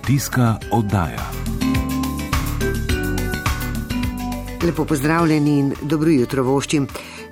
Kmetijska 0.00 0.54
oddaja. 0.70 1.30
Lepo 4.62 4.84
pozdravljeni 4.84 5.58
in 5.58 5.74
dobro 5.82 6.10
jutro 6.10 6.42
voščim. 6.42 6.86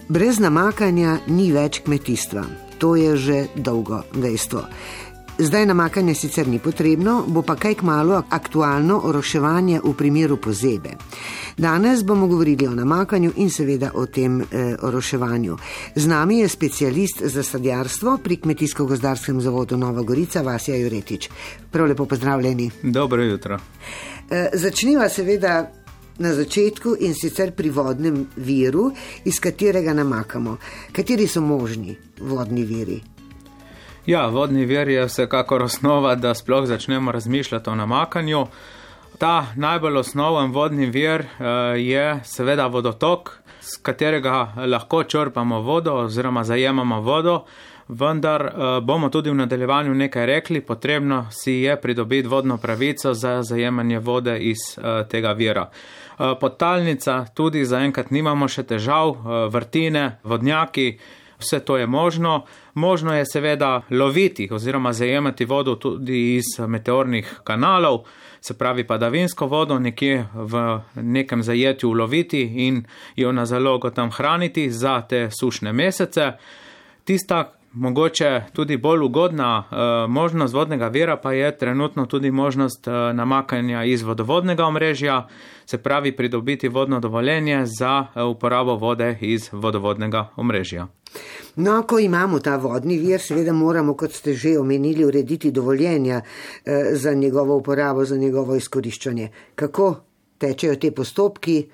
Brez 0.09 0.39
namakanja 0.39 1.17
ni 1.27 1.49
več 1.53 1.81
kmetijstva. 1.87 2.45
To 2.79 2.93
je 2.97 3.17
že 3.17 3.39
dolgo 3.57 4.03
dejstvo. 4.13 4.67
Zdaj 5.41 5.67
namakanje 5.67 6.15
sicer 6.15 6.49
ni 6.49 6.59
potrebno, 6.59 7.25
bo 7.27 7.43
pa 7.43 7.55
kaj 7.55 7.75
kmalo 7.75 8.23
aktualno 8.31 9.01
oroševanje 9.05 9.81
v 9.85 9.93
primeru 9.95 10.37
pozebe. 10.37 10.97
Danes 11.57 12.03
bomo 12.05 12.27
govorili 12.27 12.67
o 12.67 12.75
namakanju 12.75 13.33
in 13.37 13.51
seveda 13.51 13.91
o 13.95 14.07
tem 14.07 14.41
e, 14.41 14.45
oroševanju. 14.83 15.57
Z 15.95 16.07
nami 16.07 16.39
je 16.39 16.49
specialist 16.49 17.23
za 17.23 17.43
sadjarstvo 17.43 18.19
pri 18.25 18.37
Kmetijsko-gozdarskem 18.37 19.41
zavodu 19.41 19.77
Nova 19.77 20.03
Gorica, 20.03 20.43
Vasja 20.43 20.77
Juretič. 20.77 21.29
Prav 21.71 21.87
lepo 21.87 22.07
pozdravljeni. 22.07 22.71
Dobro 22.83 23.23
jutro. 23.23 23.59
E, 24.31 24.49
začniva 24.55 25.09
seveda. 25.09 25.71
Na 26.19 26.33
začetku 26.35 26.97
in 27.01 27.15
sicer 27.15 27.53
pri 27.55 27.71
vodnem 27.71 28.27
viru, 28.37 28.91
iz 29.25 29.39
katerega 29.41 29.95
namakamo. 29.95 30.57
Kateri 30.93 31.29
so 31.29 31.41
možni 31.41 31.95
vodni 32.21 32.65
viri? 32.65 33.18
Ja, 34.09 34.27
vodni 34.33 34.65
vir 34.65 34.89
je 34.89 35.03
vsekakor 35.05 35.63
osnova, 35.63 36.15
da 36.15 36.31
sploh 36.35 36.65
začnemo 36.67 37.13
razmišljati 37.13 37.71
o 37.71 37.75
namakanju. 37.75 38.47
Ta 39.19 39.47
najbolj 39.57 39.97
osnoven 39.97 40.51
vodni 40.51 40.87
vir 40.87 41.21
eh, 41.21 41.29
je 41.77 42.21
seveda 42.25 42.67
vodotok, 42.67 43.35
z 43.61 43.83
katerega 43.83 44.55
lahko 44.67 45.03
črpamo 45.05 45.61
vodo 45.61 45.93
oziroma 46.07 46.45
zajemamo 46.45 47.01
vodo, 47.01 47.45
vendar 47.89 48.47
eh, 48.47 48.81
bomo 48.81 49.09
tudi 49.09 49.31
v 49.31 49.35
nadaljevanju 49.43 49.95
nekaj 49.95 50.27
rekli, 50.27 50.61
potrebno 50.61 51.27
si 51.31 51.53
je 51.53 51.77
pridobiti 51.81 52.29
vodno 52.29 52.57
pravico 52.57 53.15
za 53.15 53.43
zajemanje 53.43 53.99
vode 53.99 54.39
iz 54.39 54.59
eh, 54.79 55.05
tega 55.09 55.33
vira. 55.33 55.69
Podtalnica 56.41 57.27
tudi 57.35 57.65
zaenkrat 57.65 58.11
nimamo 58.11 58.49
še 58.49 58.63
težav, 58.67 59.13
vrtine, 59.53 60.19
vodnjaki, 60.25 60.99
vse 61.39 61.61
to 61.61 61.77
je 61.77 61.87
možno. 61.87 62.45
Možno 62.75 63.15
je 63.15 63.25
seveda 63.27 63.83
loviti 63.91 64.49
oziroma 64.53 64.93
zajemati 64.93 65.45
vodo 65.45 65.75
tudi 65.75 66.35
iz 66.35 66.45
meteornih 66.67 67.41
kanalov, 67.45 67.99
se 68.41 68.59
pravi 68.59 68.87
padavinsko 68.87 69.47
vodo 69.47 69.79
nekje 69.79 70.29
v 70.35 70.81
nekem 70.95 71.43
zajetju 71.43 71.91
uloviti 71.91 72.41
in 72.41 72.85
jo 73.17 73.33
na 73.33 73.47
zalogo 73.47 73.91
tam 73.91 74.11
hraniti 74.11 74.71
za 74.71 75.01
te 75.01 75.29
sušne 75.41 75.73
mesece. 75.73 76.33
Tista, 77.05 77.58
mogoče 77.73 78.43
tudi 78.53 78.77
bolj 78.77 79.03
ugodna 79.03 79.65
uh, 79.71 80.11
možnost 80.11 80.55
vodnega 80.55 80.89
vira 80.89 81.17
pa 81.17 81.33
je 81.33 81.57
trenutno 81.59 82.07
tudi 82.07 82.31
možnost 82.31 82.87
uh, 82.87 82.95
namakanja 83.15 83.85
iz 83.85 84.03
vodovodnega 84.03 84.65
omrežja, 84.65 85.29
se 85.67 85.79
pravi 85.79 86.17
pridobiti 86.17 86.69
vodno 86.69 87.01
dovoljenje 87.01 87.67
za 87.67 88.07
uh, 88.15 88.37
uporabo 88.37 88.75
vode 88.75 89.19
iz 89.21 89.49
vodovodnega 89.53 90.29
omrežja. 90.37 90.87
No, 91.57 91.83
ko 91.83 91.99
imamo 91.99 92.39
ta 92.41 92.57
vodni 92.57 92.99
vir, 92.99 93.21
seveda 93.21 93.53
moramo, 93.53 93.95
kot 93.99 94.13
ste 94.15 94.35
že 94.35 94.59
omenili, 94.59 95.05
urediti 95.05 95.51
dovoljenja 95.51 96.21
eh, 96.21 96.95
za 96.95 97.15
njegovo 97.15 97.57
uporabo, 97.57 98.05
za 98.05 98.17
njegovo 98.17 98.57
izkoriščanje. 98.57 99.29
Kako 99.55 99.95
tečejo 100.39 100.77
te 100.77 100.91
postopki 100.91 101.67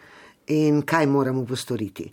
in 0.46 0.82
kaj 0.82 1.06
moramo 1.06 1.44
postoriti? 1.44 2.12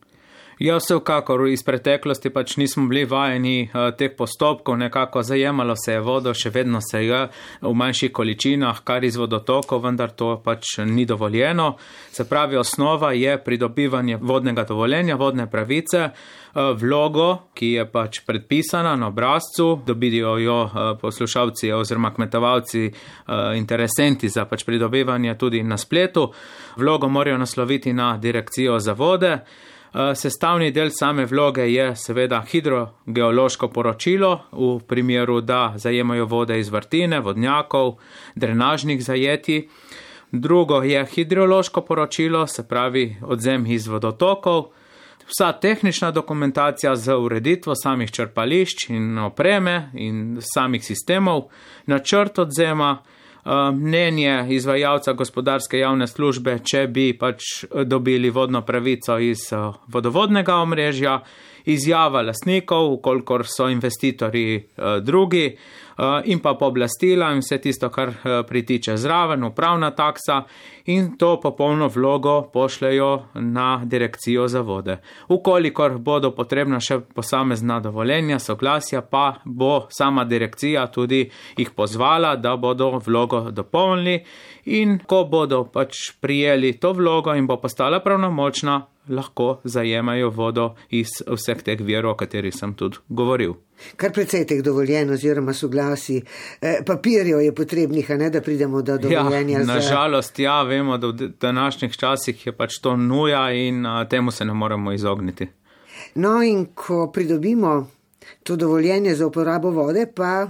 Ja, 0.62 0.76
vsekakor 0.78 1.48
iz 1.50 1.64
preteklosti 1.66 2.30
pač 2.30 2.52
nismo 2.62 2.84
bili 2.86 3.02
vajeni 3.09 3.64
uh, 3.66 3.88
teh 3.98 4.12
postopkov, 4.14 4.76
nekako 4.78 5.23
zajemalo 5.26 5.73
se 5.76 5.95
je 5.95 6.02
vodo, 6.06 6.36
še 6.38 6.52
vedno 6.53 6.78
se 6.86 7.00
je 7.02 7.22
v 7.64 7.72
manjših 7.73 8.12
količinah, 8.14 8.84
kar 8.86 9.02
iz 9.02 9.18
vodotokov, 9.18 9.81
vendar 9.81 10.14
to 10.14 10.36
pač 10.45 10.76
ni 10.86 11.08
dovoljeno. 11.09 11.66
Se 12.13 12.28
pravi, 12.30 12.59
osnova 12.62 13.09
je 13.18 13.40
pridobivanje 13.41 14.19
vodnega 14.22 14.68
dovoljenja, 14.69 15.18
vodne 15.18 15.47
pravice, 15.50 16.03
uh, 16.12 16.62
vlogo, 16.78 17.50
ki 17.57 17.72
je 17.80 17.88
pač 17.90 18.22
predpisana 18.30 18.94
na 18.94 19.09
obrazcu, 19.09 19.80
dobijo 19.88 20.36
jo 20.46 20.59
uh, 20.68 20.80
poslušalci 21.02 21.74
oziroma 21.74 22.13
kmetovalci, 22.13 22.86
interesenti 23.57 24.30
za 24.30 24.46
pač 24.46 24.62
pridobivanje 24.69 25.34
tudi 25.41 25.63
na 25.66 25.78
spletu. 25.81 26.30
Vlogo 26.78 27.09
morajo 27.09 27.41
nasloviti 27.41 27.97
na 27.97 28.13
direkcijo 28.22 28.78
za 28.80 28.94
vode. 28.94 29.36
Eh, 29.94 30.16
sestavni 30.16 30.72
del 30.72 30.90
same 30.96 31.25
vloge 31.25 31.66
je 31.74 31.96
seveda 31.96 32.40
hidrogeološko 32.47 33.68
poročilo 33.68 34.29
v 34.52 34.79
primeru, 34.88 35.41
da 35.41 35.74
zajemajo 35.75 36.25
vode 36.25 36.59
iz 36.59 36.69
vrtine, 36.69 37.19
vodnjakov, 37.19 37.97
drenažnih 38.35 39.03
zajetij. 39.03 39.68
Drugo 40.31 40.81
je 40.81 41.06
hidrološko 41.06 41.81
poročilo, 41.81 42.47
se 42.47 42.68
pravi 42.68 43.18
odzem 43.22 43.66
iz 43.66 43.88
vodotokov. 43.88 44.72
Vsa 45.28 45.51
tehnična 45.51 46.12
dokumentacija 46.12 46.96
za 46.96 47.18
ureditvo 47.18 47.75
samih 47.75 48.12
črpališč 48.12 48.90
in 48.90 49.19
opreme 49.19 49.91
in 49.94 50.38
samih 50.53 50.85
sistemov, 50.85 51.50
načrt 51.85 52.40
odzema, 52.40 53.03
mnenje 53.74 54.46
izvajalca 54.50 55.13
gospodarske 55.13 55.79
javne 55.79 56.07
službe, 56.07 56.59
če 56.63 56.88
bi 56.88 57.12
pač 57.18 57.66
dobili 57.85 58.29
vodno 58.29 58.62
pravico 58.62 59.18
iz 59.19 59.47
eh, 59.53 59.72
vodovodnega 59.88 60.56
omrežja, 60.56 61.19
izjava 61.66 62.22
lasnikov, 62.22 62.94
ukolikor 62.94 63.46
so 63.48 63.70
investitorji 63.70 64.56
eh, 64.56 65.00
drugi, 65.02 65.58
Eh, 66.02 66.22
in 66.26 66.40
pa 66.40 66.56
pooblastila 66.58 67.30
in 67.36 67.44
vse 67.44 67.60
tisto, 67.62 67.90
kar 67.94 68.10
eh, 68.10 68.44
pritiče 68.48 68.96
zraven, 68.98 69.44
upravna 69.44 69.92
taksa 69.92 70.44
in 70.86 71.18
to 71.18 71.40
popolno 71.40 71.88
vlogo 71.88 72.42
pošljajo 72.54 73.26
na 73.36 73.82
direkcijo 73.86 74.48
za 74.48 74.62
vode. 74.62 74.98
Ukolikor 75.30 75.98
bodo 75.98 76.32
potrebna 76.36 76.80
še 76.80 77.00
posamezna 77.16 77.80
dovoljenja, 77.80 78.40
soglasja, 78.40 79.02
pa 79.02 79.36
bo 79.46 79.86
sama 79.90 80.26
direkcija 80.26 80.88
tudi 80.88 81.28
jih 81.58 81.70
pozvala, 81.76 82.36
da 82.36 82.56
bodo 82.58 82.96
vlogo 83.06 83.52
dopolnili 83.52 84.24
in 84.66 84.98
ko 85.06 85.24
bodo 85.30 85.66
pač 85.70 86.16
prijeli 86.22 86.80
to 86.80 86.96
vlogo 86.98 87.36
in 87.38 87.46
bo 87.48 87.60
postala 87.62 88.00
pravnomočna, 88.00 88.82
lahko 89.09 89.59
zajemajo 89.63 90.29
vodo 90.29 90.75
iz 90.89 91.09
vseh 91.28 91.63
teh 91.63 91.81
virov, 91.81 92.12
o 92.12 92.16
katerih 92.16 92.53
sem 92.56 92.73
tudi 92.73 92.97
govoril. 93.09 93.53
Kar 93.97 94.13
precej 94.13 94.45
teh 94.47 94.62
dovoljen 94.63 95.09
oziroma 95.09 95.53
soglasi, 95.53 96.22
eh, 96.62 96.84
papirjev 96.85 97.41
je 97.41 97.56
potrebnih, 97.56 98.12
a 98.12 98.17
ne 98.17 98.29
da 98.29 98.41
pridemo 98.41 98.81
do 98.81 98.91
ja, 98.91 98.97
dovoljenja. 98.97 99.59
Ja, 99.59 99.66
nažalost, 99.66 100.38
za... 100.38 100.44
ja, 100.44 100.63
vemo, 100.63 100.97
da 100.97 101.07
v 101.07 101.31
današnjih 101.41 101.97
časih 101.97 102.45
je 102.47 102.53
pač 102.57 102.79
to 102.81 102.95
nuja 102.97 103.51
in 103.51 103.85
a, 103.85 104.06
temu 104.09 104.31
se 104.31 104.45
ne 104.45 104.53
moremo 104.53 104.94
izogniti. 104.94 105.47
No 106.16 106.41
in 106.44 106.66
ko 106.75 107.12
pridobimo 107.13 107.88
to 108.44 108.56
dovoljenje 108.56 109.16
za 109.16 109.28
uporabo 109.28 109.69
vode, 109.69 110.06
pa 110.16 110.47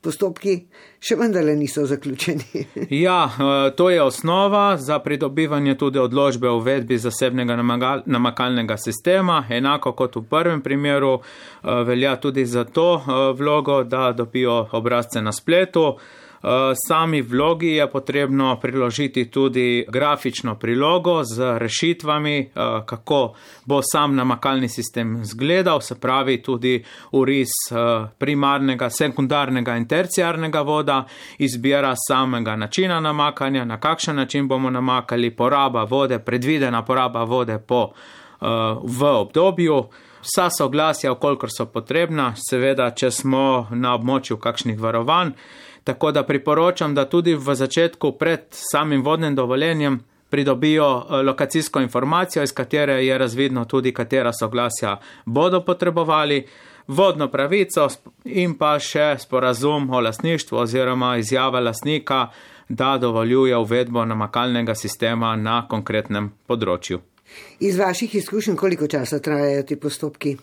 postopki 0.00 0.54
še 1.02 1.16
vendarle 1.18 1.54
niso 1.56 1.84
zaključeni. 1.86 2.64
ja, 3.06 3.18
eh, 3.26 3.70
to 3.76 3.90
je 3.90 4.02
osnova 4.02 4.76
za 4.76 4.98
pridobivanje 4.98 5.74
tudi 5.78 5.98
odložbe 5.98 6.48
o 6.48 6.56
uvedbi 6.56 6.98
zasebnega 6.98 7.56
namakalnega 8.06 8.76
sistema. 8.76 9.44
Enako 9.50 9.92
kot 9.92 10.16
v 10.16 10.24
prvem 10.30 10.62
primeru 10.62 11.18
eh, 11.18 11.82
velja 11.84 12.16
tudi 12.16 12.46
za 12.46 12.64
to 12.64 12.94
eh, 12.96 13.18
vlogo, 13.38 13.82
da 13.84 14.12
dobijo 14.12 14.68
obrazce 14.72 15.22
na 15.22 15.32
spletu. 15.32 15.96
Eh, 16.42 16.72
sami 16.88 17.22
vlogi 17.22 17.68
je 17.68 17.90
potrebno 17.90 18.58
priložiti 18.60 19.30
tudi 19.30 19.84
grafično 19.88 20.54
prilogo 20.54 21.24
z 21.24 21.58
rešitvami, 21.58 22.38
eh, 22.40 22.50
kako 22.86 23.34
bo 23.64 23.80
sam 23.92 24.16
namakalni 24.16 24.68
sistem 24.68 25.24
zgledal, 25.24 25.80
se 25.80 26.00
pravi 26.00 26.42
tudi 26.42 26.84
uris 27.12 27.50
eh, 27.70 28.06
primarnega, 28.18 28.90
sekundarnega 28.90 29.76
in 29.76 29.88
terciarnega 29.88 30.60
voda, 30.60 31.04
izbira 31.38 31.94
samega 32.08 32.56
načina 32.56 33.00
namakanja, 33.00 33.64
na 33.64 33.80
kakšen 33.80 34.16
način 34.16 34.48
bomo 34.48 34.70
namakali, 34.70 35.36
poraba 35.36 35.84
vode, 35.84 36.18
predvidena 36.18 36.84
poraba 36.84 37.24
vode 37.24 37.58
po, 37.58 37.92
v 38.82 39.04
obdobju. 39.04 39.84
Vsa 40.22 40.50
soglasja, 40.58 41.12
okolikor 41.12 41.50
so 41.50 41.66
potrebna, 41.66 42.34
seveda, 42.50 42.90
če 42.90 43.10
smo 43.10 43.66
na 43.70 43.94
območju 43.94 44.36
kakšnih 44.36 44.78
varovanj, 44.80 45.32
Tako 45.88 46.10
da 46.12 46.22
priporočam, 46.22 46.94
da 46.94 47.04
tudi 47.08 47.32
v 47.34 47.54
začetku 47.54 48.12
pred 48.12 48.40
samim 48.50 49.04
vodnim 49.04 49.34
dovoljenjem 49.34 50.00
pridobijo 50.30 50.88
eh, 50.98 51.22
lokacijsko 51.22 51.80
informacijo, 51.80 52.42
iz 52.42 52.52
katere 52.52 53.06
je 53.06 53.18
razvidno 53.18 53.64
tudi, 53.64 53.94
katera 53.94 54.32
soglasja 54.32 54.98
bodo 55.24 55.64
potrebovali, 55.64 56.46
vodno 56.86 57.30
pravico 57.30 57.88
in 58.24 58.58
pa 58.58 58.74
še 58.78 59.16
sporazum 59.18 59.88
o 59.90 60.00
lasništvu 60.00 60.58
oziroma 60.58 61.16
izjava 61.16 61.60
lasnika, 61.60 62.28
da 62.68 62.98
dovoljuje 62.98 63.56
uvedbo 63.56 64.04
namakalnega 64.04 64.74
sistema 64.74 65.36
na 65.36 65.62
konkretnem 65.68 66.28
področju. 66.46 67.00
Iz 67.60 67.80
vaših 67.80 68.14
izkušenj, 68.14 68.56
koliko 68.56 68.86
časa 68.86 69.24
trajajo 69.24 69.62
ti 69.62 69.80
postopki? 69.80 70.36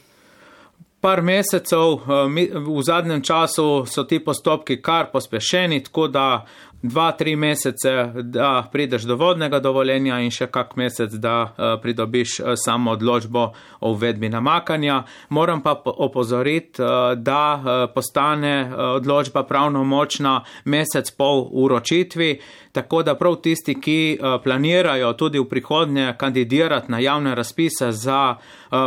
Par 1.06 1.22
mesecev, 1.22 1.94
eh, 1.94 2.57
v 2.57 2.81
zadnjem 2.81 3.22
času 3.22 3.86
so 3.86 4.04
ti 4.04 4.18
postopki 4.19 4.81
kar 4.81 5.12
pospešeni, 5.13 5.84
tako 5.84 6.07
da 6.07 6.46
dva, 6.81 7.12
tri 7.12 7.36
mesece, 7.36 8.12
da 8.24 8.69
prideš 8.72 9.04
do 9.04 9.16
vodnega 9.16 9.60
dovoljenja 9.60 10.19
in 10.19 10.31
še 10.31 10.48
kak 10.48 10.75
mesec, 10.75 11.13
da 11.22 11.36
uh, 11.44 11.66
pridobiš 11.81 12.39
uh, 12.39 12.54
samo 12.56 12.92
odločbo 12.92 13.45
o 13.80 13.92
uvedbi 13.92 14.30
namakanja. 14.30 15.04
Moram 15.30 15.62
pa 15.62 15.75
opozoriti, 15.86 16.81
uh, 16.81 17.13
da 17.16 17.89
postane 17.95 18.72
odločba 18.75 19.44
pravno 19.44 19.83
močna 19.83 20.44
mesec 20.66 21.12
pol 21.12 21.48
uročitvi, 21.51 22.39
tako 22.72 23.04
da 23.04 23.16
prav 23.16 23.36
tisti, 23.42 23.75
ki 23.81 24.19
planirajo 24.44 25.13
tudi 25.13 25.39
v 25.39 25.45
prihodnje 25.50 26.13
kandidirati 26.18 26.92
na 26.92 27.00
javne 27.00 27.36
razpise 27.36 27.92
za 27.92 28.36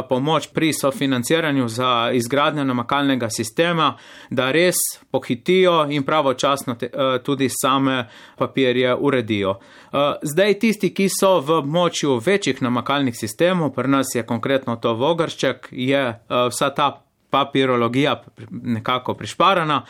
pomoč 0.08 0.48
pri 0.52 0.72
sofinanciranju 0.72 1.68
za 1.68 2.10
izgradnjo 2.12 2.64
namakalnega 2.64 3.30
sistema, 3.30 3.94
da 4.30 4.50
res 4.52 4.76
pohitijo 5.10 5.86
in 5.90 6.02
pravočasno 6.02 6.76
tudi 7.24 7.48
same 7.48 7.87
same 7.88 8.08
papirje 8.36 8.94
uredijo. 8.94 9.50
Uh, 9.50 9.98
zdaj 10.22 10.58
tisti, 10.58 10.94
ki 10.94 11.08
so 11.08 11.40
v 11.40 11.60
območju 11.62 12.20
večjih 12.26 12.62
namakalnih 12.62 13.16
sistemov, 13.16 13.72
pri 13.74 13.88
nas 13.88 14.14
je 14.14 14.26
konkretno 14.26 14.76
to 14.76 14.94
vogršček, 14.94 15.68
je 15.72 16.02
uh, 16.08 16.48
vsa 16.48 16.70
ta 16.70 17.04
papirologija 17.30 18.22
nekako 18.50 19.14
prišparana, 19.14 19.82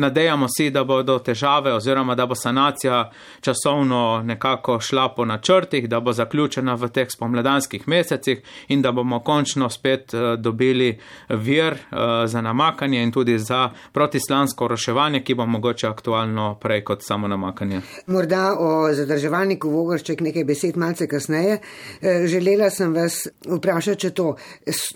Nadejamo 0.00 0.46
si, 0.56 0.70
da 0.70 0.84
bodo 0.84 1.18
težave 1.18 1.74
oziroma 1.74 2.14
da 2.14 2.26
bo 2.26 2.34
sanacija 2.34 3.10
časovno 3.40 4.22
nekako 4.24 4.80
šla 4.80 5.08
po 5.16 5.24
načrtih, 5.24 5.88
da 5.88 6.00
bo 6.00 6.12
zaključena 6.12 6.74
v 6.74 6.88
teh 6.88 7.08
spomladanskih 7.10 7.88
mesecih 7.88 8.40
in 8.68 8.82
da 8.82 8.92
bomo 8.92 9.20
končno 9.20 9.68
spet 9.70 10.14
eh, 10.14 10.36
dobili 10.36 10.98
vir 11.28 11.72
eh, 11.72 12.26
za 12.26 12.40
namakanje 12.40 13.02
in 13.02 13.12
tudi 13.12 13.38
za 13.38 13.70
protislansko 13.92 14.68
roševanje, 14.68 15.20
ki 15.24 15.34
bo 15.34 15.46
mogoče 15.46 15.86
aktualno 15.86 16.54
prej 16.62 16.84
kot 16.84 17.04
samo 17.04 17.28
namakanje. 17.28 17.80
Morda 18.06 18.54
o 18.58 18.92
zadrževalniku 18.94 19.70
Vogršček 19.70 20.20
nekaj 20.20 20.44
besed 20.44 20.76
malce 20.76 21.08
kasneje. 21.08 21.58
Eh, 22.00 22.26
želela 22.26 22.70
sem 22.70 22.94
vas 22.94 23.26
vprašati, 23.46 24.00
če 24.00 24.10
to 24.10 24.34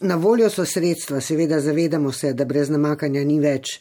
na 0.01 0.17
voljo 0.17 0.51
so 0.51 0.65
sredstva, 0.65 1.21
seveda 1.21 1.61
zavedamo 1.61 2.13
se, 2.13 2.33
da 2.33 2.45
brez 2.45 2.71
namakanja 2.71 3.25
ni 3.25 3.41
več 3.41 3.81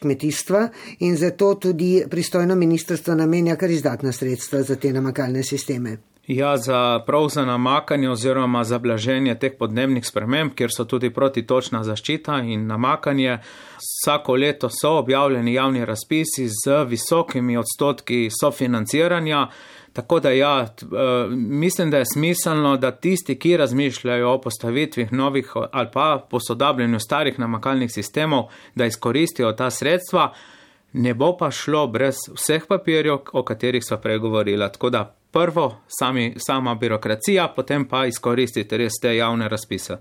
kmetijstva 0.00 0.68
in 0.98 1.16
zato 1.16 1.54
tudi 1.54 2.04
pristojno 2.10 2.54
ministrstvo 2.56 3.14
namenja 3.14 3.56
kar 3.56 3.70
izdatna 3.70 4.12
sredstva 4.12 4.62
za 4.62 4.76
te 4.76 4.92
namakalne 4.92 5.42
sisteme. 5.42 5.96
Ja, 6.26 6.56
za 6.56 7.02
prav 7.06 7.28
za 7.28 7.44
namakanje 7.44 8.10
oziroma 8.10 8.64
za 8.64 8.78
blaženje 8.78 9.34
teh 9.34 9.52
podnebnih 9.58 10.06
sprememb, 10.06 10.52
kjer 10.54 10.70
so 10.76 10.84
tudi 10.84 11.10
protitočna 11.10 11.82
zaščita 11.84 12.36
in 12.46 12.66
namakanje, 12.66 13.38
vsako 13.78 14.36
leto 14.36 14.68
so 14.70 14.92
objavljeni 14.98 15.54
javni 15.54 15.84
razpisi 15.84 16.46
z 16.48 16.84
visokimi 16.86 17.56
odstotki 17.56 18.28
sofinanciranja. 18.40 19.48
Tako 19.92 20.20
da 20.20 20.30
ja, 20.30 20.60
eh, 20.62 20.86
mislim, 21.36 21.90
da 21.90 21.98
je 21.98 22.04
smiselno, 22.14 22.76
da 22.76 22.90
tisti, 22.90 23.38
ki 23.38 23.56
razmišljajo 23.56 24.32
o 24.32 24.40
postavitvi 24.40 25.08
novih 25.10 25.52
ali 25.72 25.88
pa 25.92 26.26
posodabljenju 26.30 27.00
starih 27.00 27.38
namakalnih 27.38 27.92
sistemov, 27.92 28.44
da 28.74 28.86
izkoristijo 28.86 29.52
ta 29.52 29.70
sredstva, 29.70 30.34
ne 30.92 31.14
bo 31.14 31.36
pa 31.36 31.50
šlo 31.50 31.86
brez 31.86 32.16
vseh 32.34 32.62
papirjev, 32.68 33.18
o 33.32 33.42
katerih 33.42 33.84
sva 33.84 33.96
pregovorila. 33.96 34.68
Tako 34.68 34.90
da 34.90 35.16
prvo 35.30 35.76
sami, 35.86 36.34
sama 36.36 36.74
birokracija, 36.74 37.52
potem 37.56 37.88
pa 37.88 38.06
izkoristite 38.06 38.76
res 38.76 38.92
te 39.02 39.16
javne 39.16 39.48
razpise. 39.48 39.96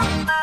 Thank 0.00 0.28
you. 0.28 0.39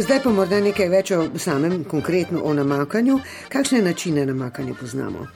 Zdaj 0.00 0.22
pa 0.24 0.30
morda 0.32 0.56
nekaj 0.64 0.86
več 0.88 1.10
o 1.12 1.18
samem 1.36 1.82
konkretno 1.84 2.40
o 2.48 2.54
namakanju. 2.56 3.18
Kakšne 3.52 3.82
načine 3.84 4.22
namakanja 4.24 4.72
poznamo? 4.80 5.26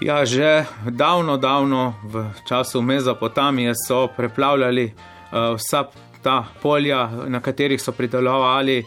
Ja, 0.00 0.20
že 0.22 0.66
davno, 0.86 1.34
davno 1.36 1.96
v 2.12 2.22
času 2.48 2.82
Mezopotamije 2.82 3.72
so 3.74 4.06
preplavljali 4.16 4.84
uh, 4.86 5.56
vsa 5.58 5.88
ta 6.22 6.44
polja, 6.62 7.08
na 7.26 7.40
katerih 7.42 7.82
so 7.82 7.92
pridelovali 7.92 8.78
uh, 8.84 8.86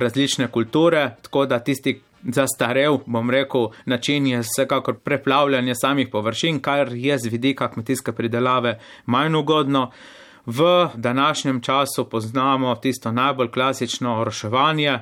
različne 0.00 0.48
kulture, 0.48 1.10
tako 1.22 1.44
da 1.46 1.58
tisti 1.58 1.98
zastarev, 2.22 3.02
bom 3.06 3.30
rekel, 3.30 3.68
način 3.84 4.26
je 4.26 4.40
vsekakor 4.40 4.96
preplavljanje 5.04 5.74
samih 5.74 6.08
površin, 6.08 6.60
kar 6.60 6.94
je 6.94 7.18
z 7.18 7.28
vidika 7.28 7.68
kmetijske 7.68 8.12
pridelave 8.12 8.78
manj 9.06 9.36
ugodno. 9.36 9.82
Uh, 9.82 10.18
V 10.50 10.88
današnjem 10.94 11.60
času 11.60 12.04
poznamo 12.10 12.74
tisto 12.74 13.12
najbolj 13.12 13.50
klasično 13.50 14.20
oroševanje, 14.20 14.98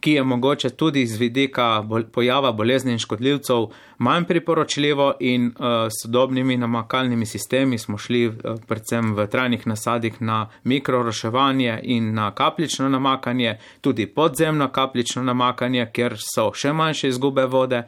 ki 0.00 0.12
je 0.12 0.24
mogoče 0.24 0.70
tudi 0.70 1.06
z 1.06 1.16
vidika 1.16 1.84
pojava 2.12 2.52
bolezni 2.52 2.92
in 2.92 2.98
škodljivcev 2.98 3.66
manj 3.98 4.24
priporočljivo 4.24 5.14
in 5.20 5.46
uh, 5.46 5.66
sodobnimi 6.02 6.56
namakalnimi 6.56 7.26
sistemi 7.26 7.78
smo 7.78 7.98
šli 7.98 8.26
uh, 8.26 8.34
predvsem 8.66 9.14
v 9.14 9.26
trajnih 9.26 9.66
nasadih 9.66 10.22
na 10.22 10.48
mikroroševanje 10.64 11.80
in 11.82 12.14
na 12.14 12.30
kapljično 12.34 12.88
namakanje, 12.88 13.58
tudi 13.80 14.06
podzemno 14.06 14.68
kapljično 14.68 15.22
namakanje, 15.22 15.90
ker 15.92 16.16
so 16.18 16.52
še 16.54 16.72
manjše 16.72 17.08
izgube 17.08 17.46
vode. 17.46 17.82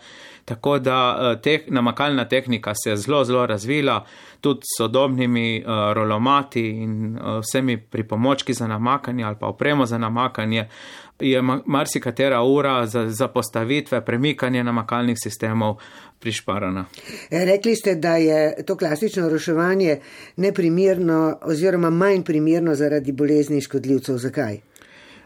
Tako 0.45 0.79
da 0.79 0.97
uh, 1.15 1.41
teh, 1.43 1.61
namakalna 1.69 2.25
tehnika 2.25 2.75
se 2.75 2.91
je 2.91 2.97
zelo, 2.97 3.25
zelo 3.25 3.47
razvila, 3.47 4.05
tudi 4.41 4.61
s 4.63 4.79
sodobnimi 4.79 5.63
uh, 5.63 5.93
rolomati 5.93 6.69
in 6.69 7.19
uh, 7.19 7.39
vsemi 7.39 7.77
pripomočki 7.77 8.55
za 8.55 8.67
namakanje 8.67 9.25
ali 9.25 9.37
pa 9.41 9.47
opremo 9.47 9.87
za 9.87 9.99
namakanje. 9.99 10.69
Je 11.21 11.43
marsikatera 11.67 12.43
ura 12.43 12.87
za, 12.87 13.11
za 13.11 13.29
postavitve, 13.29 14.05
premikanje 14.05 14.65
namakalnih 14.65 15.17
sistemov 15.19 15.77
prišparana. 16.19 16.85
Rekli 17.31 17.77
ste, 17.77 17.95
da 17.95 18.17
je 18.17 18.65
to 18.67 18.77
klasično 18.77 19.29
roševanje 19.29 20.01
neprimerno 20.37 21.39
oziroma 21.43 21.91
manj 21.91 22.23
primerno 22.23 22.75
zaradi 22.75 23.13
bolezni 23.13 23.61
škodljivcev. 23.61 24.17
Zakaj? 24.17 24.70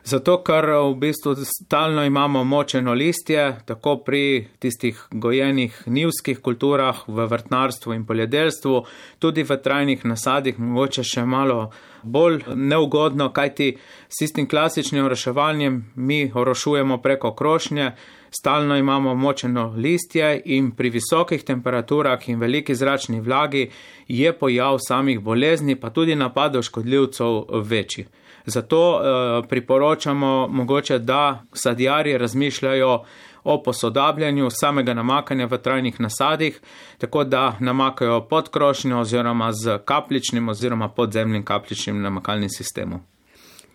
Zato, 0.04 0.42
ker 0.44 0.66
v 0.68 0.96
bistvu 1.00 1.32
stalno 1.48 2.02
imamo 2.04 2.42
močeno 2.44 2.92
listje, 2.92 3.56
tako 3.64 3.96
pri 4.04 4.48
tistih 4.60 4.98
gojenih 5.10 5.78
nivskih 5.86 6.42
kulturah, 6.44 6.98
v 7.08 7.24
vrtnarstvu 7.30 7.94
in 7.94 8.02
poljedelstvu, 8.04 8.82
tudi 9.18 9.42
v 9.48 9.56
trajnih 9.56 10.04
nasadih, 10.04 10.58
mogoče 10.60 11.04
še 11.08 11.24
malo 11.24 11.70
bolj 12.02 12.42
neugodno, 12.52 13.30
kajti 13.32 13.70
s 14.08 14.20
tistim 14.20 14.48
klasičnim 14.48 15.06
oroševanjem 15.08 15.78
mi 15.96 16.18
orošujemo 16.34 16.98
preko 17.00 17.32
krošnje, 17.32 17.94
stalno 18.28 18.76
imamo 18.76 19.14
močeno 19.14 19.72
listje 19.76 20.42
in 20.44 20.74
pri 20.76 20.90
visokih 20.90 21.44
temperaturah 21.44 22.28
in 22.28 22.40
veliki 22.40 22.74
zračni 22.74 23.20
vlagi 23.20 23.70
je 24.08 24.32
pojav 24.36 24.76
samih 24.88 25.20
bolezni, 25.20 25.80
pa 25.80 25.90
tudi 25.90 26.14
napadov 26.14 26.62
škodljivcev 26.68 27.40
večji. 27.64 28.06
Zato 28.46 29.00
eh, 29.00 29.48
priporočamo 29.48 30.48
mogoče, 30.48 30.98
da 30.98 31.42
sadjarji 31.52 32.18
razmišljajo 32.18 33.04
o 33.44 33.62
posodabljanju 33.62 34.50
samega 34.50 34.94
namakanja 34.94 35.46
v 35.46 35.58
trajnih 35.58 36.00
nasadih, 36.00 36.60
tako 36.98 37.24
da 37.24 37.56
namakajo 37.60 38.20
pod 38.28 38.50
krošnjo 38.50 39.00
oziroma 39.00 39.52
z 39.52 39.78
kapljičnim 39.84 40.48
oziroma 40.48 40.88
podzemnim 40.88 41.44
kapljičnim 41.44 42.02
namakalnim 42.02 42.48
sistemom. 42.48 43.00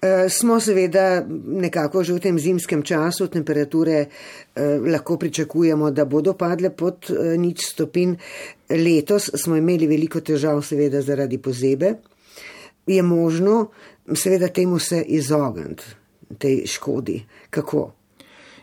Eh, 0.01 0.29
smo 0.29 0.59
seveda 0.59 1.25
nekako 1.45 2.03
že 2.03 2.13
v 2.13 2.19
tem 2.19 2.39
zimskem 2.39 2.83
času, 2.83 3.27
temperature 3.27 4.05
eh, 4.07 4.07
lahko 4.79 5.17
pričakujemo, 5.17 5.91
da 5.91 6.05
bodo 6.05 6.33
padle 6.33 6.69
pod 6.69 7.11
eh, 7.11 7.35
nič 7.37 7.65
stopin. 7.65 8.15
Letos 8.69 9.29
smo 9.35 9.57
imeli 9.59 9.87
veliko 9.87 10.21
težav 10.21 10.61
seveda 10.61 11.01
zaradi 11.01 11.37
pozebe. 11.37 11.93
je 12.87 13.01
možno 13.03 13.69
seveda 14.15 14.47
temu 14.47 14.79
se 14.79 15.01
izogniti, 15.07 15.83
tej 16.37 16.65
škodi. 16.67 17.23
Kako? 17.49 17.91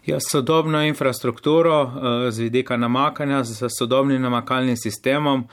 Ja, 0.07 0.21
sodobno 0.21 0.83
infrastrukturo 0.83 1.83
eh, 1.83 2.31
z 2.31 2.39
vidika 2.39 2.77
namakanja, 2.77 3.45
z 3.45 3.69
sodobnim 3.79 4.23
namakalnim 4.23 4.77
sistemom 4.77 5.49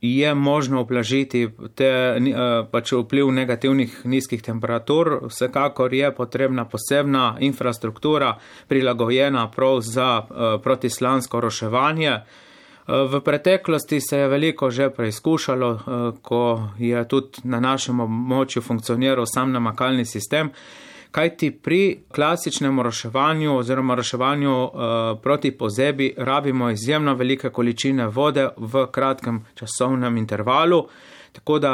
je 0.00 0.34
možno 0.34 0.80
oblažiti 0.80 1.48
te, 1.74 1.84
eh, 1.84 2.34
pač 2.70 2.92
vpliv 2.92 3.32
negativnih 3.32 4.00
nizkih 4.04 4.42
temperatur. 4.42 5.20
Vsekakor 5.28 5.94
je 5.94 6.14
potrebna 6.14 6.64
posebna 6.64 7.36
infrastruktura 7.40 8.38
prilagojena 8.68 9.50
prav 9.50 9.80
za 9.80 10.22
eh, 10.22 10.62
protislansko 10.62 11.40
roševanje. 11.40 12.20
V 12.88 13.20
preteklosti 13.20 14.00
se 14.00 14.18
je 14.18 14.28
veliko 14.28 14.70
že 14.70 14.90
preizkušalo, 14.90 15.70
ko 16.22 16.70
je 16.78 17.08
tudi 17.08 17.44
na 17.44 17.60
našem 17.60 18.00
območju 18.00 18.62
funkcioniral 18.62 19.26
sam 19.28 19.52
namakalni 19.52 20.04
sistem 20.08 20.50
kajti 21.10 21.50
pri 21.50 21.98
klasičnem 22.14 22.80
roševanju 22.80 23.56
oziroma 23.56 23.94
roševanju 23.94 24.64
uh, 24.64 24.70
proti 25.22 25.50
pozebi 25.50 26.14
rabimo 26.16 26.70
izjemno 26.70 27.14
velike 27.14 27.50
količine 27.50 28.06
vode 28.06 28.48
v 28.56 28.86
kratkem 28.92 29.44
časovnem 29.54 30.16
intervalu. 30.16 30.86
Tako 31.38 31.58
da 31.58 31.72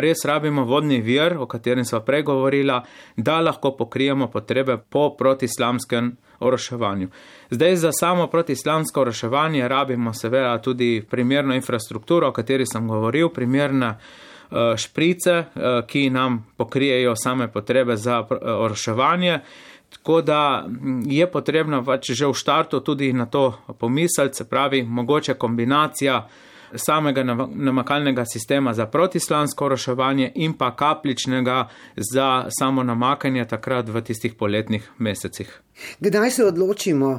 res 0.00 0.24
rabimo 0.24 0.64
vodni 0.64 1.00
vir, 1.00 1.36
o 1.38 1.46
katerem 1.46 1.84
smo 1.84 2.00
pregovorila, 2.00 2.82
da 3.16 3.40
lahko 3.40 3.72
pokrijemo 3.76 4.30
potrebe 4.30 4.78
po 4.78 5.10
protislamskem 5.18 6.12
oroševanju. 6.40 7.08
Zdaj 7.50 7.76
za 7.76 7.90
samo 7.92 8.26
protislamsko 8.26 9.00
oroševanje 9.00 9.68
rabimo 9.68 10.12
seveda 10.14 10.58
tudi 10.62 11.02
primerno 11.10 11.54
infrastrukturo, 11.54 12.28
o 12.28 12.32
kateri 12.32 12.66
sem 12.66 12.88
govoril, 12.88 13.28
primerne 13.28 13.96
Eh, 14.50 14.76
šprice, 14.76 15.30
eh, 15.30 15.46
ki 15.86 16.10
nam 16.10 16.46
pokrijejo 16.56 17.16
same 17.16 17.52
potrebe 17.52 17.96
za 17.96 18.26
eh, 18.30 18.34
oroševanje. 18.50 19.40
Tako 19.90 20.20
da 20.22 20.66
je 21.06 21.30
potrebno 21.30 21.84
pač 21.84 22.10
že 22.10 22.26
v 22.26 22.34
štartu 22.34 22.80
tudi 22.80 23.12
na 23.12 23.26
to 23.26 23.58
pomisliti, 23.78 24.36
se 24.36 24.48
pravi, 24.48 24.82
mogoče 24.82 25.34
kombinacija 25.34 26.28
samega 26.74 27.22
namakalnega 27.54 28.24
sistema 28.24 28.74
za 28.74 28.86
protislansko 28.86 29.64
oroševanje 29.64 30.32
in 30.34 30.52
pa 30.52 30.76
kapličnega 30.76 31.68
za 31.96 32.46
samo 32.58 32.82
namakanje 32.82 33.44
takrat 33.44 33.88
v 33.88 34.00
tistih 34.00 34.34
poletnih 34.34 34.90
mesecih. 34.98 35.60
Kdaj 36.00 36.30
se 36.30 36.44
odločimo, 36.44 37.18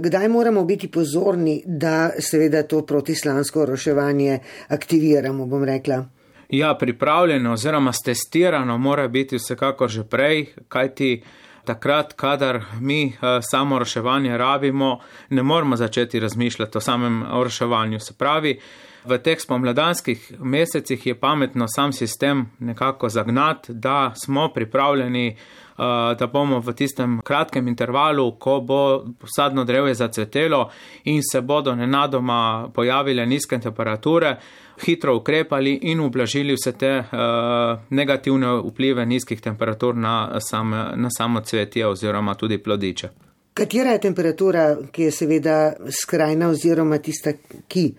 kdaj 0.00 0.28
moramo 0.28 0.64
biti 0.64 0.88
pozorni, 0.88 1.62
da 1.66 2.10
seveda 2.18 2.62
to 2.62 2.86
protislansko 2.86 3.62
oroševanje 3.62 4.38
aktiviramo, 4.68 5.46
bom 5.46 5.64
rekla? 5.64 6.04
Ja, 6.48 6.74
pripravljeno 6.74 7.52
oziroma 7.52 7.92
stestirano 7.92 8.78
mora 8.78 9.08
biti 9.08 9.36
vsekakor 9.36 9.88
že 9.88 10.04
prej, 10.04 10.46
kajti 10.68 11.22
takrat, 11.68 12.12
kadar 12.16 12.62
mi 12.80 13.06
uh, 13.06 13.38
samo 13.44 13.78
reševanje 13.78 14.38
rabimo, 14.38 14.98
ne 15.28 15.42
moramo 15.42 15.76
začeti 15.76 16.20
razmišljati 16.20 16.78
o 16.78 16.80
samem 16.80 17.22
reševanju. 17.44 18.00
Se 18.00 18.14
pravi, 18.18 18.60
v 19.08 19.18
teh 19.18 19.40
spomladanskih 19.40 20.32
mesecih 20.38 21.06
je 21.06 21.14
pametno 21.14 21.66
sam 21.68 21.92
sistem 21.92 22.50
nekako 22.58 23.08
zagnati, 23.08 23.72
da 23.74 24.12
smo 24.14 24.48
pripravljeni 24.54 25.36
Eh, 25.78 26.14
da 26.18 26.26
bomo 26.26 26.58
v 26.60 26.72
tistem 26.74 27.20
kratkem 27.24 27.68
intervalu, 27.68 28.32
ko 28.38 28.60
bo 28.60 29.04
sadno 29.36 29.64
drevje 29.64 29.94
zacvetelo 29.94 30.70
in 31.04 31.20
se 31.32 31.40
bodo 31.40 31.74
nenadoma 31.74 32.70
pojavile 32.74 33.26
nizke 33.26 33.58
temperature, 33.58 34.36
hitro 34.84 35.14
ukrepali 35.16 35.78
in 35.82 36.00
ublažili 36.00 36.54
vse 36.54 36.72
te 36.72 36.90
uh, 36.98 37.78
negativne 37.90 38.56
vplive 38.64 39.06
nizkih 39.06 39.40
temperatur 39.40 39.94
na, 39.94 40.40
sam, 40.40 40.70
na 40.96 41.08
samo 41.18 41.40
cvetje 41.40 41.86
oziroma 41.86 42.34
tudi 42.34 42.58
plodiče. 42.58 43.08
Katera 43.54 43.90
je 43.90 44.00
temperatura, 44.00 44.76
ki 44.92 45.02
je 45.02 45.10
seveda 45.10 45.72
skrajna 46.02 46.48
oziroma 46.48 46.98
tista, 46.98 47.32
ki 47.68 47.92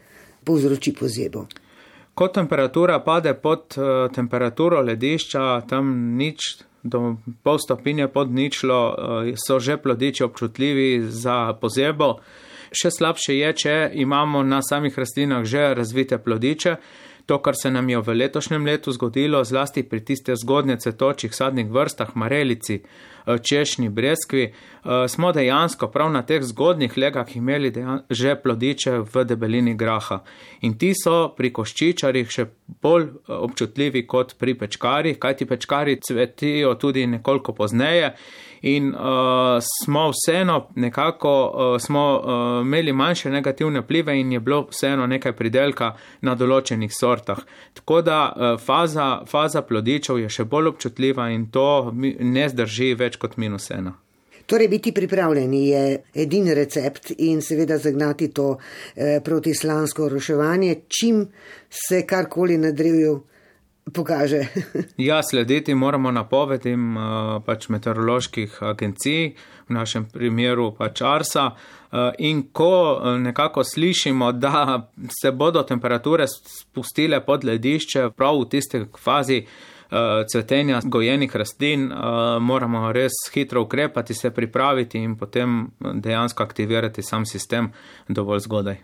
povzroči 0.43 0.93
pozebo? 0.93 1.47
Ko 2.13 2.27
temperatura 2.27 2.99
pade 2.99 3.33
pod 3.33 3.77
uh, 3.77 4.11
temperaturo 4.11 4.81
ledišča, 4.81 5.61
tam 5.69 6.17
nič 6.17 6.69
do 6.83 7.15
pol 7.43 7.57
stopinje 7.59 8.07
pod 8.07 8.31
ničlo 8.31 8.95
eh, 9.27 9.33
so 9.35 9.59
že 9.59 9.77
plodiči 9.77 10.23
občutljivi 10.23 11.01
za 11.11 11.53
pozebo. 11.61 12.19
Še 12.71 12.91
slabše 12.91 13.35
je, 13.35 13.53
če 13.53 13.75
imamo 13.93 14.43
na 14.43 14.61
samih 14.61 14.97
rastlinah 14.97 15.43
že 15.43 15.73
razvite 15.73 16.17
plodiče. 16.17 16.75
To, 17.25 17.37
kar 17.37 17.53
se 17.53 17.69
nam 17.69 17.89
je 17.89 17.99
v 18.01 18.13
letošnjem 18.15 18.65
letu 18.65 18.91
zgodilo, 18.91 19.43
zlasti 19.45 19.83
pri 19.85 20.01
tiste 20.01 20.33
zgodnje 20.33 20.79
cvetočih 20.81 21.35
sadnih 21.35 21.69
vrstah, 21.69 22.15
marelici, 22.15 22.79
češnji, 23.49 23.89
breskvi, 23.89 24.43
eh, 24.43 25.07
smo 25.07 25.31
dejansko 25.31 25.87
prav 25.87 26.11
na 26.11 26.21
teh 26.21 26.43
zgodnih 26.43 26.97
legah 26.97 27.35
imeli 27.35 27.73
že 28.09 28.35
plodiče 28.35 28.91
v 29.13 29.23
debelini 29.25 29.75
graha. 29.75 30.19
In 30.61 30.77
ti 30.77 30.93
so 31.03 31.33
pri 31.37 31.53
koščičarjih 31.53 32.29
še 32.29 32.45
bolj 32.81 33.03
eh, 33.03 33.33
občutljivi 33.33 34.07
kot 34.07 34.35
pri 34.39 34.57
pečkarjih, 34.57 35.19
kajti 35.19 35.45
pečkari 35.45 35.99
cvetijo 36.01 36.75
tudi 36.75 37.07
nekoliko 37.07 37.53
pozneje 37.53 38.13
in 38.61 38.95
uh, 38.95 39.01
smo 39.61 40.11
vseeno 40.11 40.67
nekako 40.75 41.51
uh, 41.55 41.81
smo, 41.81 42.21
uh, 42.23 42.61
imeli 42.61 42.93
manjše 42.93 43.29
negativne 43.29 43.87
plive 43.87 44.19
in 44.19 44.31
je 44.31 44.39
bilo 44.39 44.67
vseeno 44.69 45.07
nekaj 45.07 45.33
pridelka 45.33 45.93
na 46.21 46.35
določenih 46.35 46.91
sortah. 46.99 47.39
Tako 47.73 48.01
da 48.01 48.19
uh, 48.29 48.59
faza, 48.59 49.21
faza 49.27 49.61
plodičev 49.61 50.19
je 50.19 50.29
še 50.29 50.43
bolj 50.43 50.73
občutljiva 50.73 51.29
in 51.31 51.47
to 51.51 51.93
ne 52.19 52.49
zdrži 52.49 52.93
več 52.99 53.18
kot 53.19 53.37
minus 53.37 53.69
ena. 53.71 53.93
Torej, 54.49 54.67
biti 54.67 54.91
pripravljeni 54.91 55.67
je 55.67 56.03
edini 56.13 56.53
recept 56.57 57.11
in 57.17 57.41
seveda 57.41 57.77
zagnati 57.77 58.31
to 58.33 58.57
eh, 58.95 59.19
protislansko 59.23 60.09
roševanje, 60.09 60.75
čim 60.87 61.27
se 61.69 62.05
karkoli 62.07 62.57
na 62.57 62.71
drevju 62.71 63.19
pokaže. 63.93 64.41
ja, 64.97 65.23
slediti 65.23 65.75
moramo 65.75 66.11
napovedim 66.11 66.97
uh, 66.97 67.03
pač 67.45 67.69
meteoroloških 67.69 68.57
agencij, 68.63 69.33
v 69.69 69.73
našem 69.73 70.05
primeru 70.09 70.71
pač 70.77 71.01
Arsa. 71.01 71.49
Uh, 71.49 72.11
in 72.17 72.43
ko 72.53 72.71
uh, 72.93 73.17
nekako 73.21 73.63
slišimo, 73.63 74.31
da 74.31 74.89
se 75.21 75.31
bodo 75.31 75.63
temperature 75.63 76.27
spustile 76.27 77.21
pod 77.25 77.45
ledišče, 77.45 78.09
prav 78.17 78.41
v 78.41 78.49
tisti 78.49 78.85
fazi 78.97 79.43
cvetenja 80.31 80.81
gojenih 80.83 81.35
rastlin, 81.35 81.87
moramo 82.41 82.91
res 82.93 83.17
hitro 83.33 83.63
ukrepati, 83.65 84.13
se 84.13 84.29
pripraviti 84.31 85.01
in 85.01 85.15
potem 85.17 85.67
dejansko 85.79 86.43
aktivirati 86.43 87.03
sam 87.03 87.25
sistem 87.25 87.71
dovolj 88.07 88.39
zgodaj. 88.45 88.77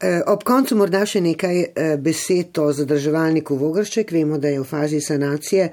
Eh, 0.00 0.20
ob 0.30 0.44
koncu 0.46 0.76
morda 0.78 1.00
še 1.10 1.18
nekaj 1.18 1.56
eh, 1.58 1.96
besed 1.98 2.58
o 2.62 2.68
zadrževalniku 2.70 3.56
Vogršček. 3.58 4.12
Vemo, 4.14 4.38
da 4.38 4.52
je 4.52 4.60
v 4.60 4.66
fazi 4.66 5.00
sanacije. 5.02 5.64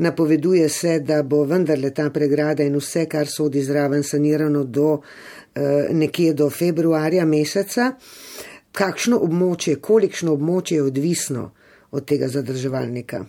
Napoveduje 0.00 0.68
se, 0.72 0.94
da 1.04 1.20
bo 1.22 1.42
vendarle 1.44 1.90
ta 1.92 2.08
pregrada 2.10 2.64
in 2.64 2.78
vse, 2.80 3.04
kar 3.12 3.28
sodi 3.28 3.60
zraven, 3.60 4.00
sanirano 4.00 4.64
do 4.64 4.94
eh, 4.96 5.92
nekje 5.92 6.32
do 6.32 6.48
februarja 6.48 7.28
meseca. 7.28 7.92
Kakšno 8.72 9.20
območje, 9.20 9.76
kolikšno 9.84 10.32
območje 10.32 10.80
je 10.80 10.88
odvisno 10.88 11.50
od 11.92 12.08
tega 12.08 12.32
zadrževalnika? 12.32 13.20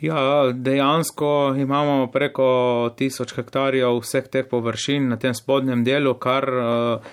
Ja, 0.00 0.52
dejansko 0.52 1.54
imamo 1.58 2.06
preko 2.12 2.90
tisoč 2.96 3.34
hektarjev 3.36 3.98
vseh 4.00 4.30
teh 4.32 4.46
površin 4.48 5.10
na 5.12 5.18
tem 5.20 5.34
spodnjem 5.36 5.82
delu, 5.84 6.14
kar 6.16 6.46
uh, 6.48 7.10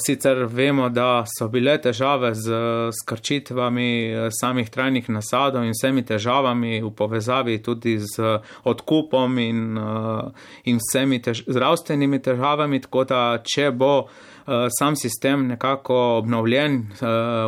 sicer 0.00 0.46
vemo, 0.48 0.88
da 0.88 1.24
so 1.28 1.48
bile 1.52 1.74
težave 1.82 2.30
z 2.34 2.60
skrčitvami 3.02 3.90
eh, 4.06 4.28
samih 4.32 4.70
trajnih 4.70 5.10
nasadov 5.12 5.66
in 5.66 5.74
vsemi 5.76 6.04
težavami 6.06 6.80
v 6.80 6.90
povezavi 6.96 7.58
tudi 7.62 7.98
z 8.00 8.40
odkupom 8.64 9.38
in, 9.38 9.76
eh, 9.76 10.70
in 10.72 10.80
vsemi 10.80 11.20
tež 11.22 11.44
zdravstvenimi 11.46 12.22
težavami, 12.22 12.80
tako 12.80 13.04
da 13.04 13.20
če 13.44 13.70
bo 13.70 14.08
sam 14.78 14.96
sistem 14.96 15.46
nekako 15.46 15.96
obnovljen, 16.18 16.86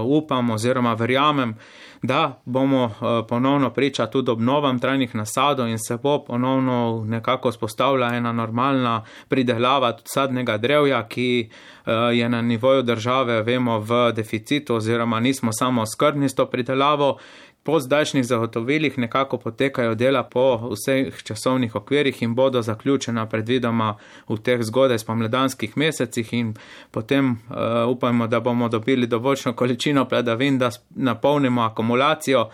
upam 0.05 0.51
oziroma 0.51 0.95
verjamem, 0.95 1.55
da 2.03 2.41
bomo 2.45 2.85
eh, 2.85 3.27
ponovno 3.29 3.71
priča 3.71 4.07
tudi 4.07 4.31
obnovam 4.31 4.79
trajnih 4.79 5.15
nasadov 5.15 5.69
in 5.69 5.79
se 5.79 5.97
bo 5.97 6.25
ponovno 6.25 7.05
nekako 7.07 7.53
spostavila 7.53 8.15
ena 8.15 8.33
normalna 8.33 9.05
pridelava 9.29 9.97
sadnega 10.05 10.57
drevja, 10.57 11.09
ki 11.09 11.51
eh, 11.87 11.93
je 11.93 12.29
na 12.29 12.43
nivoju 12.43 12.83
države, 12.83 13.43
vemo, 13.43 13.79
v 13.79 14.13
deficitu 14.13 14.75
oziroma 14.75 15.21
nismo 15.21 15.53
samo 15.53 15.87
skrbni 15.87 16.29
s 16.29 16.35
to 16.35 16.47
pridelavo 16.47 17.19
po 17.69 17.81
zdajšnjih 17.81 18.25
zagotovilih 18.25 18.99
nekako 18.99 19.37
potekajo 19.39 19.95
dela 19.95 20.23
po 20.23 20.71
vseh 20.73 21.23
časovnih 21.23 21.75
okvirih 21.75 22.23
in 22.23 22.35
bodo 22.35 22.63
zaključena 22.63 23.27
predvidoma 23.29 23.91
v 24.29 24.39
teh 24.41 24.63
zgodaj 24.65 24.99
spomladanskih 24.99 25.77
mesecih 25.77 26.33
in 26.33 26.55
potem 26.91 27.31
uh, 27.31 27.91
upajmo, 27.93 28.27
da 28.27 28.41
bomo 28.41 28.69
dobili 28.69 29.07
dovoljšno 29.07 29.53
količino 29.53 30.09
pladavin, 30.09 30.59
da 30.59 30.71
napolnimo 30.91 31.63
akumulacijo 31.63 32.49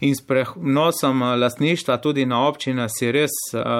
In 0.00 0.14
s 0.16 0.26
prenosom 0.26 1.22
lastništva 1.22 1.96
tudi 1.96 2.26
na 2.26 2.46
občine 2.48 2.86
si 2.88 3.12
res 3.12 3.30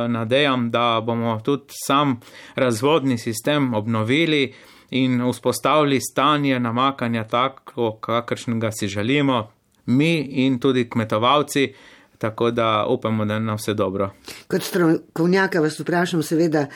nadejam, 0.09 0.71
da 0.71 1.01
bomo 1.07 1.41
tudi 1.45 1.75
sam 1.87 2.21
razvodni 2.55 3.19
sistem 3.19 3.75
obnovili 3.75 4.55
in 4.91 5.23
vzpostavili 5.31 6.01
stanje 6.01 6.61
namakanja 6.61 7.25
tako, 7.25 7.97
kakršnega 8.01 8.71
si 8.73 8.89
želimo, 8.89 9.47
mi 9.89 10.45
in 10.45 10.59
tudi 10.61 10.89
kmetovalci. 10.91 11.73
Tako 12.19 12.51
da 12.51 12.87
upamo, 12.89 13.25
da 13.25 13.35
je 13.35 13.41
na 13.41 13.55
vse 13.55 13.75
dobro. 13.75 14.11
Kot 14.49 14.63
strokovnjaka 14.63 15.61
vas 15.61 15.81
vprašam, 15.81 16.23
seveda, 16.23 16.67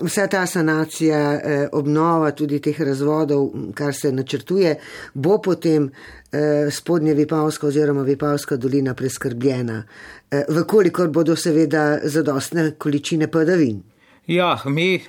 vsa 0.00 0.26
ta 0.26 0.46
sanacija, 0.46 1.32
eh, 1.32 1.68
obnova 1.72 2.30
tudi 2.30 2.60
teh 2.62 2.80
razvodov, 2.80 3.48
kar 3.74 3.94
se 3.94 4.12
načrtuje, 4.12 4.76
bo 5.14 5.40
potem 5.42 5.90
eh, 6.32 6.70
spodnja 6.70 7.14
Vipavska 7.14 7.66
oziroma 7.66 8.02
Vipavska 8.02 8.56
dolina 8.56 8.94
preskrbljena, 8.94 9.82
eh, 10.30 10.44
vkolikor 10.48 11.08
bodo 11.08 11.36
seveda 11.36 11.98
zadostne 12.04 12.70
količine 12.78 13.30
padavin. 13.30 13.82
Ja, 14.26 14.58
mi 14.64 14.94
eh, 14.94 15.00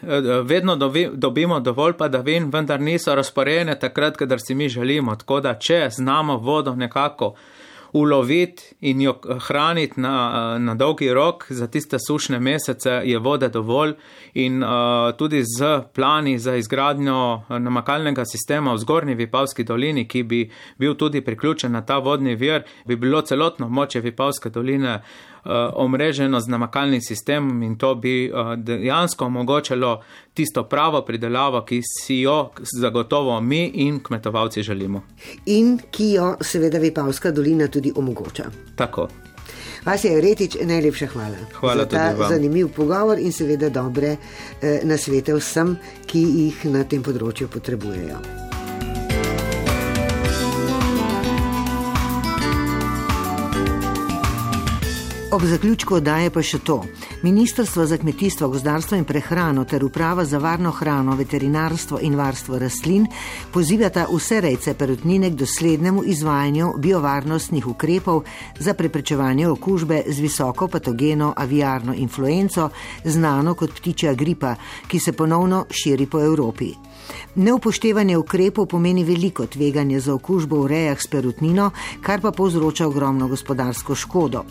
vedno 0.43 0.75
dobimo 1.13 1.59
dovolj 1.59 1.93
padavin, 1.93 2.49
vendar 2.51 2.81
niso 2.81 3.15
razporejene 3.15 3.79
takrat, 3.79 4.17
kadar 4.17 4.39
si 4.39 4.55
mi 4.55 4.69
želimo. 4.69 5.15
Tako 5.15 5.39
da, 5.39 5.53
če 5.59 5.87
znamo 5.91 6.37
vodo 6.37 6.75
nekako 6.75 7.35
uloviti 7.93 8.63
in 8.81 9.01
jo 9.01 9.13
hraniti 9.47 10.01
na, 10.01 10.57
na 10.59 10.75
dolgi 10.75 11.13
rok, 11.13 11.45
za 11.49 11.67
tiste 11.67 11.97
sušne 12.07 12.39
mesece 12.39 12.89
je 12.89 13.19
vode 13.19 13.49
dovolj 13.49 13.93
in 14.33 14.63
uh, 14.63 14.69
tudi 15.17 15.43
z 15.43 15.81
plani 15.93 16.39
za 16.39 16.55
izgradnjo 16.55 17.41
namakalnega 17.49 18.25
sistema 18.25 18.73
v 18.73 18.77
zgornji 18.77 19.15
Vipavski 19.15 19.63
dolini, 19.63 20.07
ki 20.07 20.23
bi 20.23 20.51
bil 20.77 20.95
tudi 20.95 21.21
priključen 21.21 21.71
na 21.71 21.85
ta 21.85 21.97
vodni 21.97 22.35
vir, 22.35 22.63
bi 22.85 22.95
bilo 22.95 23.21
celotno 23.21 23.69
moče 23.69 23.99
Vipavske 23.99 24.49
doline 24.49 24.95
uh, 24.95 25.34
Eh, 25.34 25.34
omreženo 25.73 26.39
z 26.39 26.47
namakalnim 26.47 27.01
sistemom 27.01 27.63
in 27.63 27.77
to 27.77 27.95
bi 27.95 28.25
eh, 28.25 28.31
dejansko 28.57 29.25
omogočalo 29.25 30.01
tisto 30.33 30.63
pravo 30.63 31.01
pridelavo, 31.01 31.61
ki 31.61 31.81
si 32.01 32.19
jo 32.19 32.49
zagotovo 32.79 33.41
mi 33.41 33.65
in 33.73 33.99
kmetovalci 34.03 34.63
želimo. 34.63 35.01
In 35.45 35.79
ki 35.91 36.11
jo 36.11 36.35
seveda 36.41 36.77
Vipavska 36.77 37.31
dolina 37.31 37.67
tudi 37.67 37.93
omogoča. 37.95 38.43
Tako. 38.75 39.07
Vas 39.85 40.03
je 40.03 40.21
Retič, 40.21 40.57
najlepša 40.61 41.07
hvala. 41.07 41.35
Hvala 41.59 41.83
za 41.83 41.89
ta 41.89 42.29
zanimiv 42.29 42.67
pogovor 42.75 43.19
in 43.19 43.31
seveda 43.31 43.69
dobre 43.69 44.15
eh, 44.61 44.79
nasvete 44.83 45.33
vsem, 45.33 45.77
ki 46.05 46.19
jih 46.19 46.65
na 46.65 46.83
tem 46.83 47.03
področju 47.03 47.47
potrebujejo. 47.47 48.54
Ob 55.31 55.41
zaključku 55.45 55.95
oddaje 55.95 56.29
pa 56.29 56.41
še 56.45 56.59
to. 56.61 56.75
Ministrstvo 57.23 57.85
za 57.89 57.97
kmetijstvo, 57.97 58.47
gozdarstvo 58.53 58.97
in 58.97 59.07
prehrano 59.09 59.63
ter 59.65 59.83
uprava 59.83 60.25
za 60.25 60.37
varno 60.37 60.71
hrano, 60.71 61.15
veterinarstvo 61.17 61.99
in 62.01 62.15
varstvo 62.15 62.59
rastlin 62.61 63.07
pozivata 63.53 64.05
vse 64.11 64.41
rejce 64.41 64.75
perutnine 64.77 65.31
k 65.31 65.39
doslednemu 65.41 66.03
izvajanju 66.05 66.73
biovarnostnih 66.77 67.67
ukrepov 67.67 68.21
za 68.59 68.73
preprečevanje 68.73 69.47
okužbe 69.49 70.03
z 70.07 70.19
visoko 70.21 70.67
patogeno 70.67 71.33
aviarno 71.37 71.93
influenco, 71.93 72.69
znano 73.03 73.55
kot 73.55 73.73
ptičja 73.79 74.13
gripa, 74.13 74.55
ki 74.87 74.99
se 74.99 75.11
ponovno 75.11 75.65
širi 75.69 76.05
po 76.05 76.21
Evropi. 76.21 76.73
Neupoštevanje 77.35 78.17
ukrepov 78.17 78.65
pomeni 78.65 79.03
veliko 79.03 79.45
tveganje 79.45 79.99
za 79.99 80.13
okužbo 80.13 80.61
v 80.61 80.67
rejah 80.67 81.01
s 81.01 81.07
perutnino, 81.07 81.71
kar 82.01 82.21
pa 82.21 82.31
povzroča 82.31 82.87
ogromno 82.87 83.27
gospodarsko 83.27 83.95
škodo. 83.95 84.43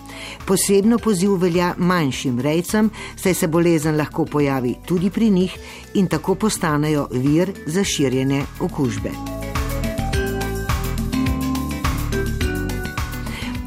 Posebno 0.46 0.98
poziv 0.98 1.36
velja 1.40 1.74
manjšim 1.78 2.40
rejcem, 2.40 2.90
saj 3.16 3.34
se 3.34 3.48
bolezen 3.48 3.96
lahko 3.96 4.24
pojavi 4.24 4.74
tudi 4.86 5.10
pri 5.10 5.30
njih 5.30 5.56
in 5.94 6.06
tako 6.06 6.34
postanejo 6.34 7.08
vir 7.10 7.52
za 7.66 7.84
širjenje 7.84 8.44
okužbe. 8.60 9.10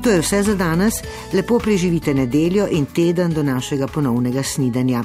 To 0.07 0.12
je 0.12 0.21
vse 0.21 0.43
za 0.43 0.55
danes. 0.55 0.93
Lepo 1.33 1.59
preživite 1.59 2.13
nedeljo 2.13 2.67
in 2.71 2.85
teden 2.85 3.33
do 3.33 3.43
našega 3.43 3.88
ponovnega 3.88 4.43
snidanja. 4.43 5.03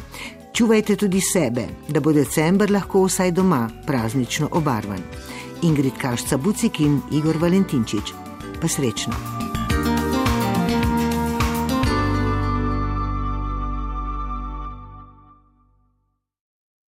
Čuvajte 0.52 0.96
tudi 0.96 1.20
sebe, 1.20 1.64
da 1.88 2.00
bo 2.00 2.12
decembr 2.12 2.70
lahko 2.70 3.06
vsaj 3.06 3.30
doma 3.32 3.70
praznično 3.86 4.48
obarvan. 4.52 5.00
Ingrid 5.62 5.96
Kašca 6.00 6.36
Bucik 6.36 6.80
in 6.80 7.00
Igor 7.12 7.36
Valentinčič. 7.40 8.12
Pa 8.60 8.68
srečno! 8.68 9.41